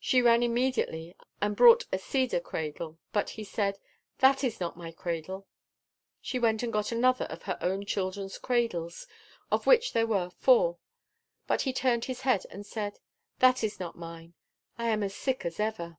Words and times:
She 0.00 0.22
ran 0.22 0.42
immediately 0.42 1.14
and 1.42 1.54
brought 1.54 1.84
a 1.92 1.98
cedar 1.98 2.40
cradle; 2.40 2.98
but 3.12 3.28
he 3.36 3.44
said: 3.44 3.78
"That 4.20 4.42
is 4.42 4.58
not 4.58 4.74
my 4.78 4.90
cradle." 4.90 5.46
She 6.22 6.38
went 6.38 6.62
and 6.62 6.72
got 6.72 6.90
another 6.90 7.26
of 7.26 7.42
her 7.42 7.58
own 7.60 7.84
children's 7.84 8.38
cradles, 8.38 9.06
of 9.50 9.66
which 9.66 9.92
there 9.92 10.06
were 10.06 10.30
four; 10.30 10.78
but 11.46 11.60
he 11.60 11.74
turned 11.74 12.06
his 12.06 12.22
head 12.22 12.46
and 12.48 12.64
said: 12.64 13.00
"That 13.40 13.62
is 13.62 13.78
not 13.78 13.98
mine; 13.98 14.32
I 14.78 14.88
am 14.88 15.02
as 15.02 15.14
sick 15.14 15.44
as 15.44 15.60
ever." 15.60 15.98